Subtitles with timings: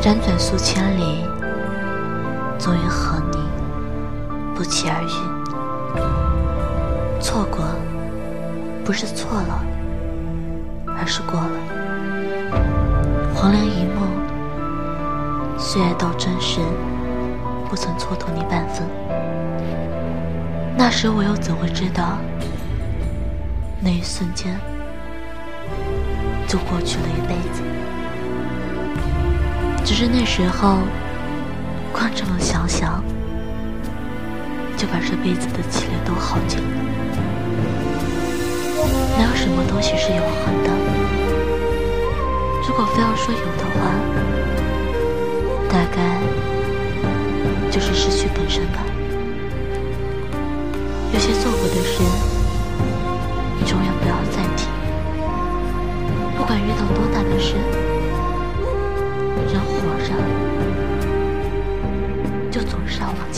[0.00, 1.26] 辗转数千里，
[2.58, 3.36] 终于和你
[4.54, 5.12] 不期而遇。
[7.20, 7.62] 错过，
[8.82, 9.62] 不是错了，
[10.98, 11.50] 而是过了。
[13.34, 14.08] 黄粱一梦，
[15.58, 16.60] 岁月到真实，
[17.68, 18.88] 不曾蹉跎你半分。
[20.78, 22.16] 那时我又怎会知道，
[23.80, 24.58] 那一瞬间
[26.48, 27.62] 就过去了一辈子。
[29.90, 30.78] 只是那时候，
[31.92, 33.02] 光这么想想，
[34.76, 36.64] 就把这辈子的气力都耗尽了。
[39.18, 40.70] 哪有什么东西是永恒的？
[42.68, 43.90] 如果非要说有的话，
[45.68, 46.20] 大概
[47.68, 48.78] 就是失去本身吧。
[51.12, 52.00] 有些做过的事，
[53.58, 54.68] 你永远不要再提。
[56.38, 57.56] 不管遇到多大的事。
[59.52, 59.72] 人活
[60.06, 60.14] 着
[62.50, 63.29] 就总上要往